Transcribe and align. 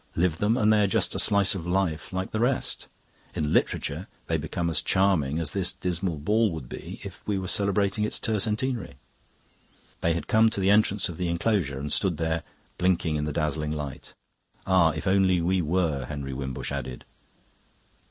Live 0.15 0.39
them, 0.39 0.57
and 0.57 0.73
they 0.73 0.83
are 0.83 0.87
just 0.87 1.13
a 1.13 1.19
slice 1.19 1.53
of 1.53 1.67
life 1.67 2.11
like 2.11 2.31
the 2.31 2.39
rest. 2.39 2.87
In 3.35 3.53
literature 3.53 4.07
they 4.25 4.35
become 4.37 4.67
as 4.71 4.81
charming 4.81 5.37
as 5.37 5.51
this 5.51 5.73
dismal 5.73 6.17
ball 6.17 6.49
would 6.53 6.67
be 6.67 6.99
if 7.03 7.21
we 7.27 7.37
were 7.37 7.47
celebrating 7.47 8.03
its 8.03 8.19
tercentenary." 8.19 8.95
They 10.01 10.15
had 10.15 10.25
come 10.25 10.49
to 10.49 10.59
the 10.59 10.71
entrance 10.71 11.07
of 11.07 11.17
the 11.17 11.27
enclosure 11.27 11.77
and 11.79 11.93
stood 11.93 12.17
there, 12.17 12.41
blinking 12.79 13.15
in 13.15 13.25
the 13.25 13.31
dazzling 13.31 13.73
light. 13.73 14.15
"Ah, 14.65 14.89
if 14.95 15.05
only 15.05 15.39
we 15.39 15.61
were!" 15.61 16.05
Henry 16.05 16.33
Wimbush 16.33 16.71
added. 16.71 17.05